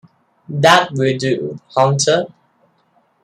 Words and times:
That 0.49 0.89
will 0.93 1.15
do, 1.15 1.59
Hunter. 1.77 2.25